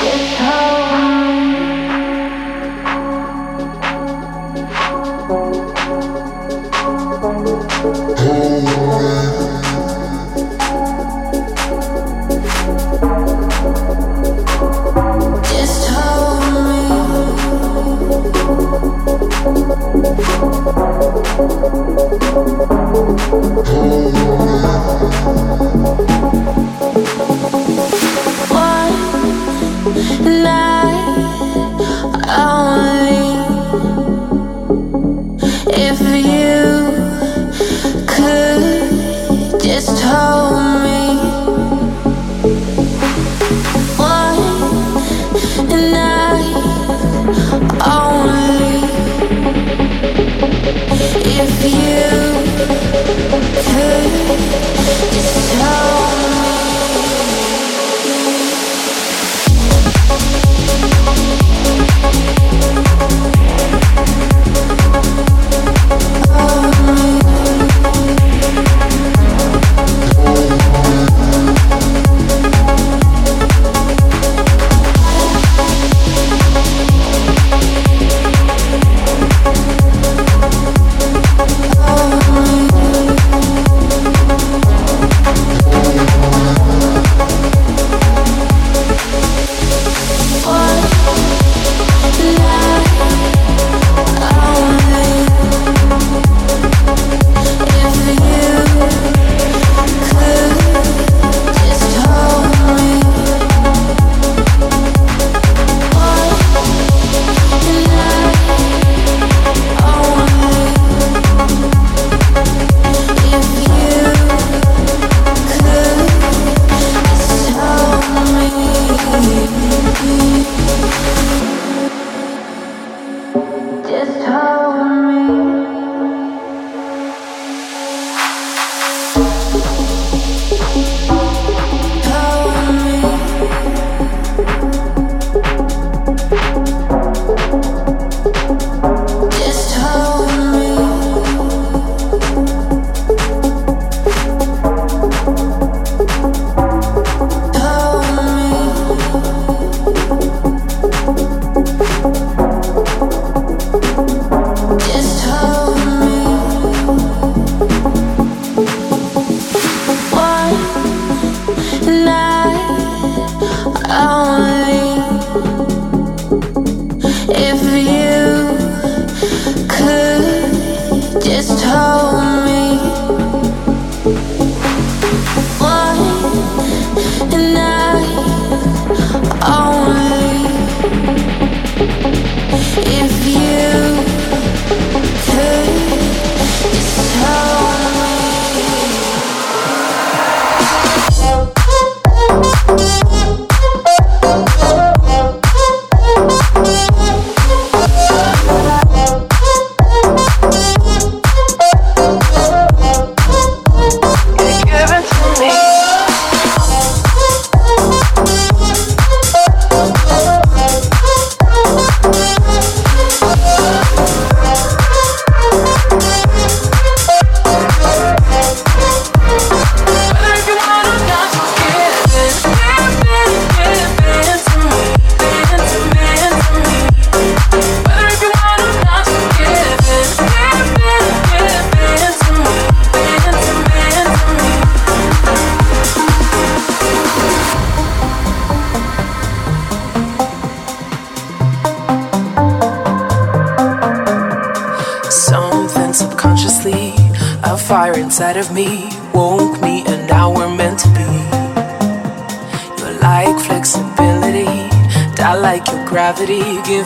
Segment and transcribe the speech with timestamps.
[0.00, 1.37] It's home.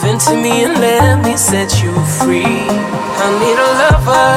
[0.02, 2.42] Give in to me and let me set you free.
[2.44, 4.34] I need a lover,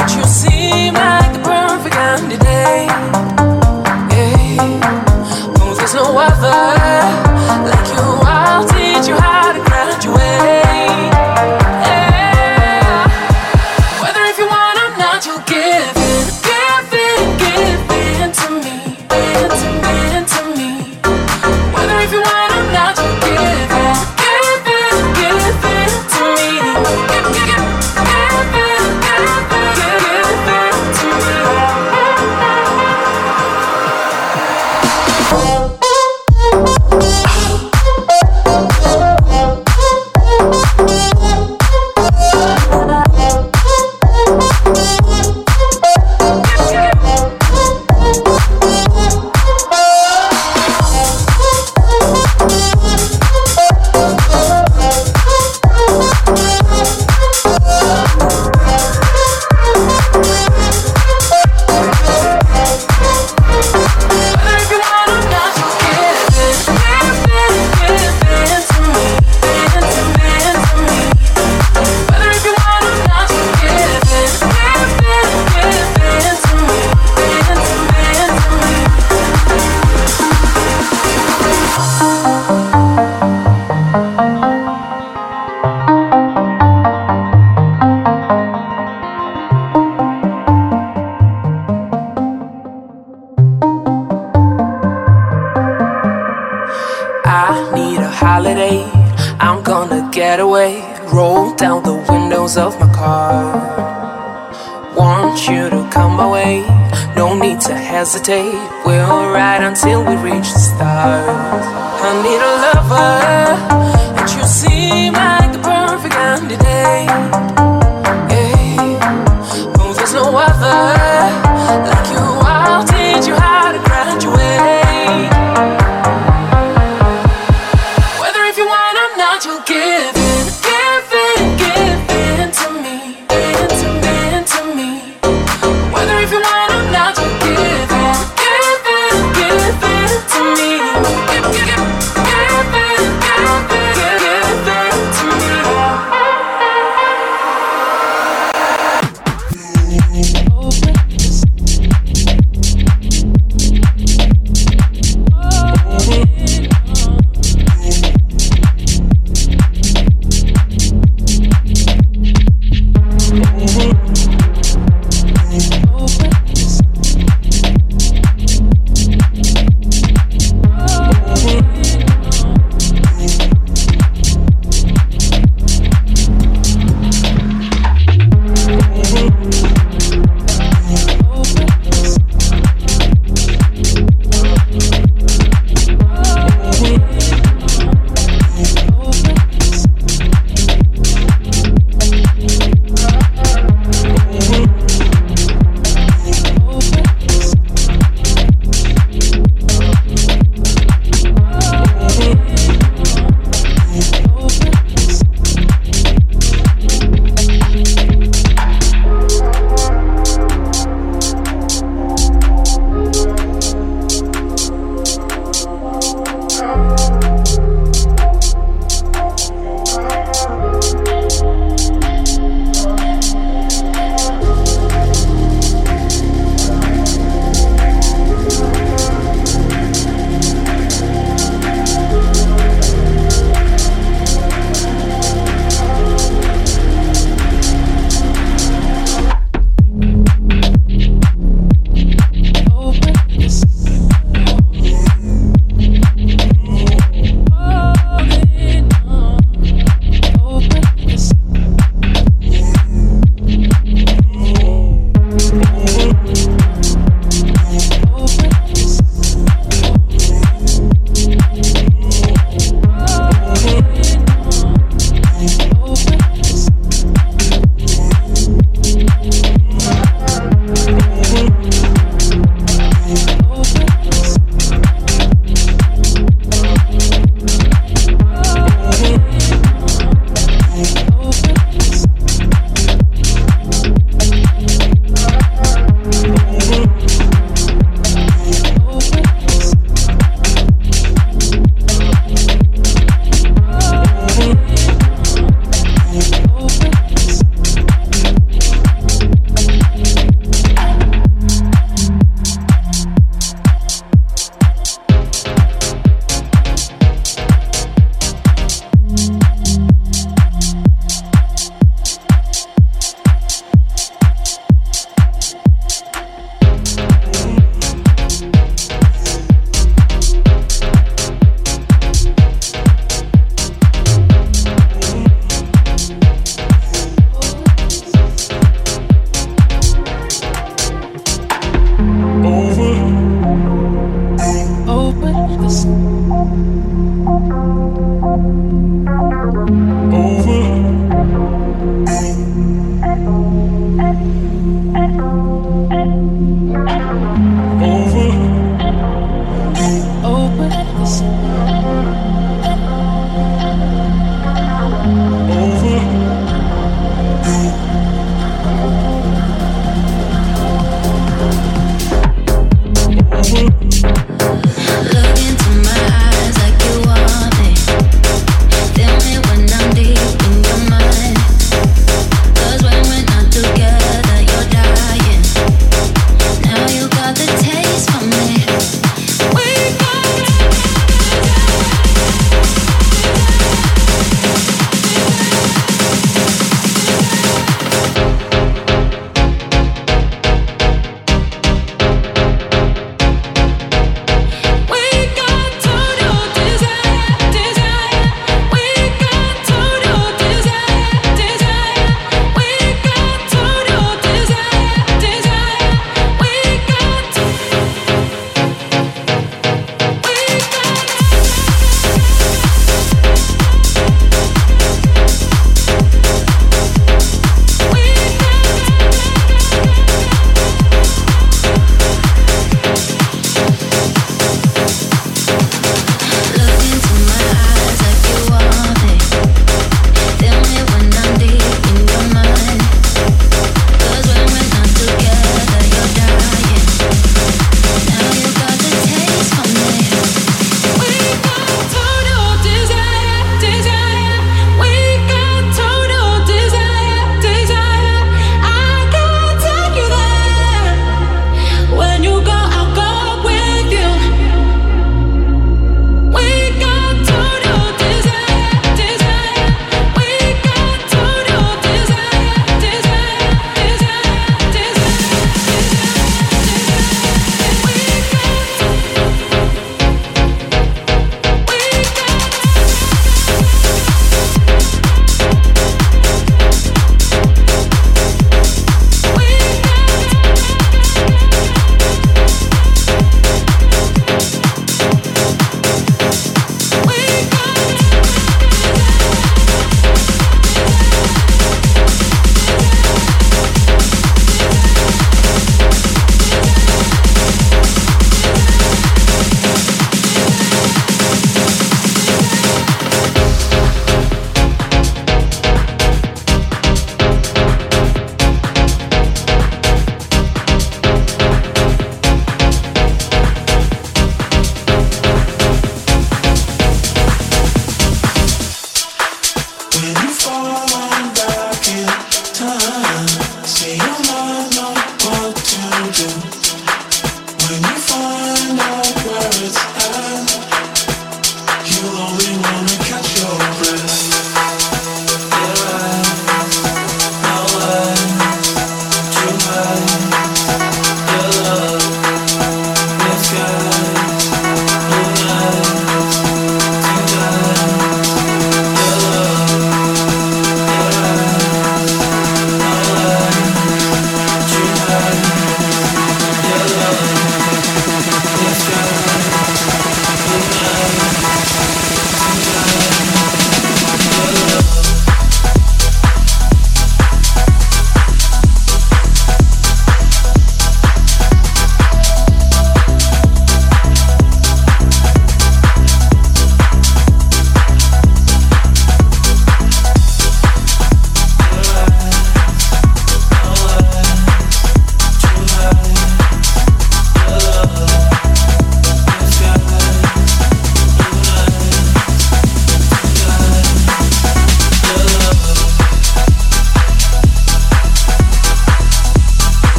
[0.00, 2.40] and you seem like the perfect candidate.
[2.40, 2.86] today.
[4.10, 5.56] Yeah.
[5.60, 6.85] Oh, there's no other.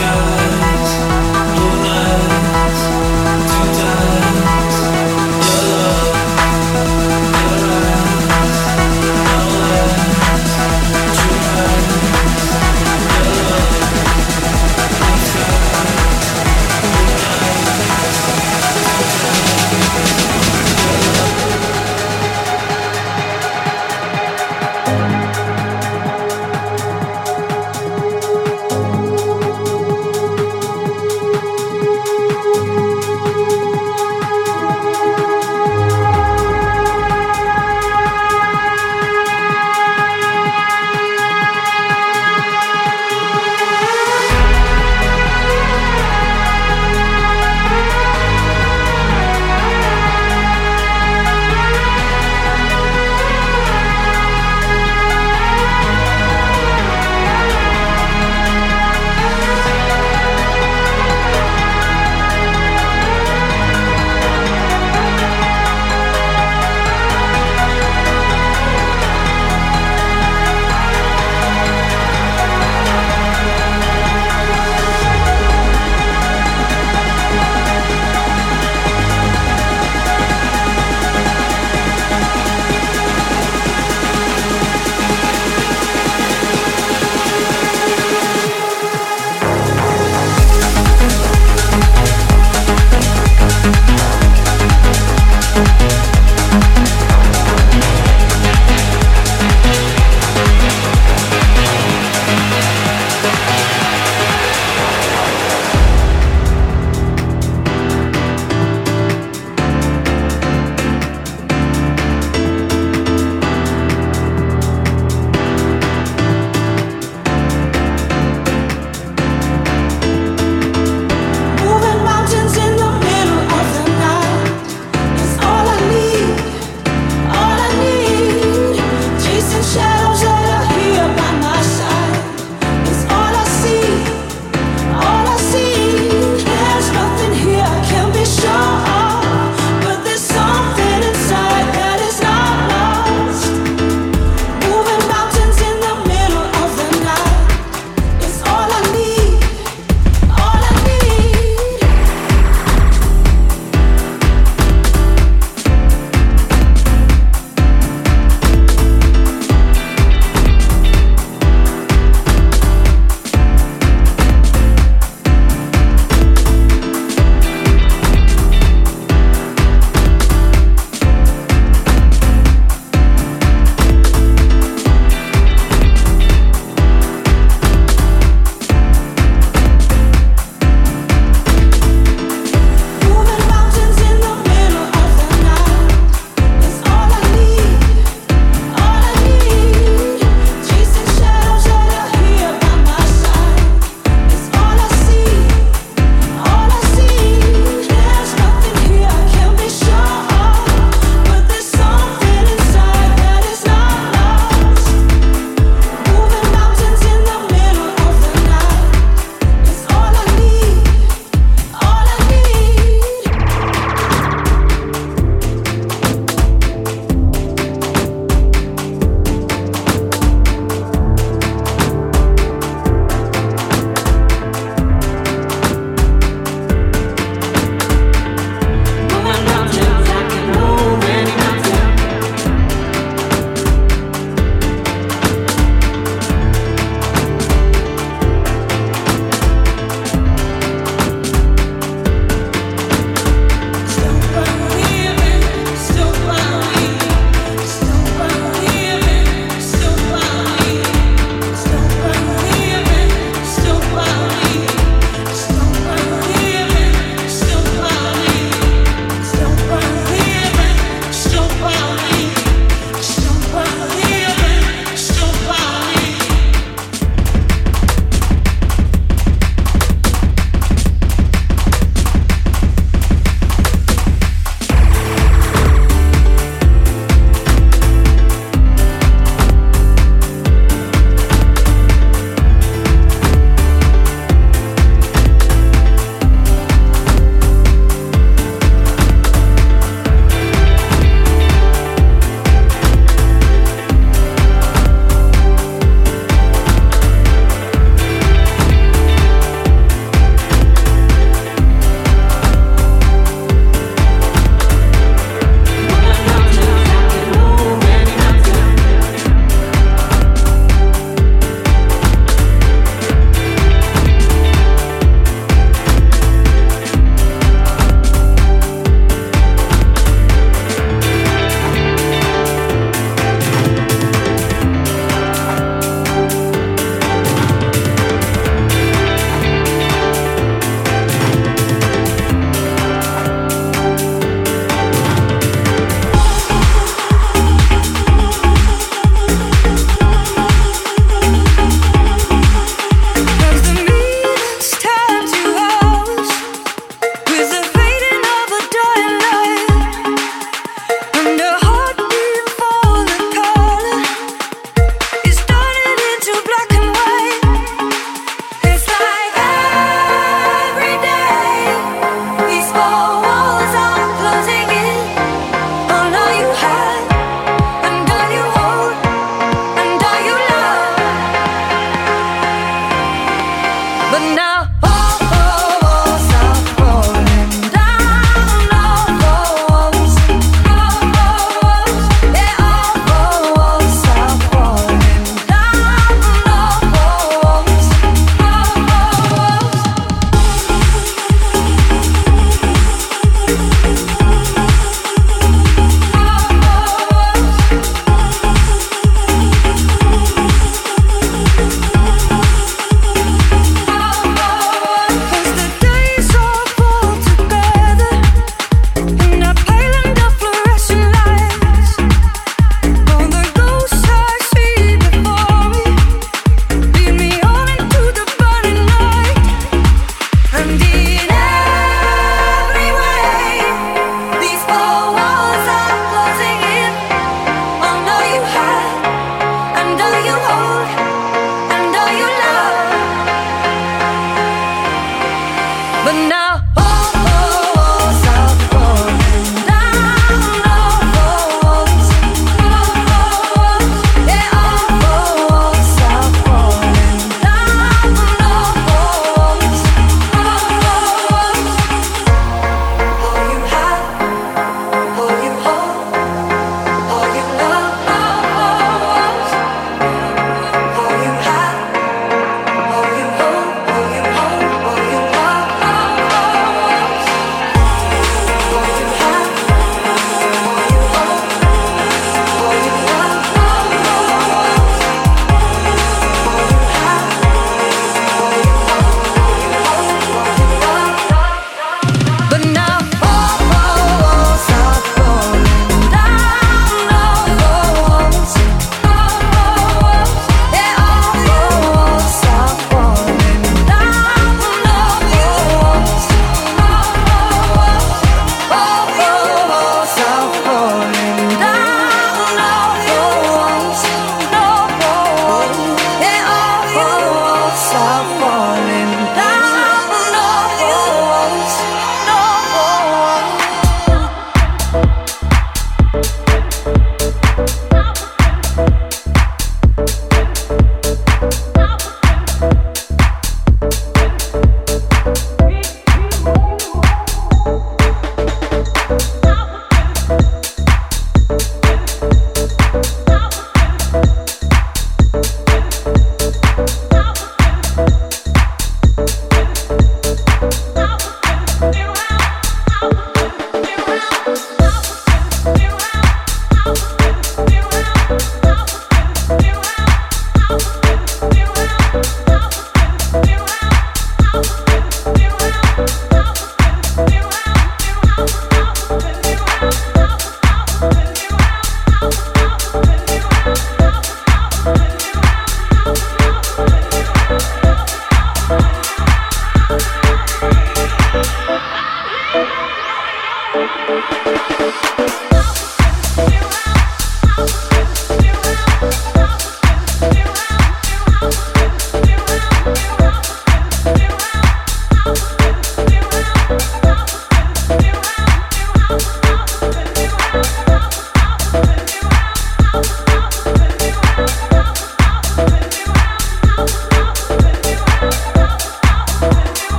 [0.00, 0.39] Yeah.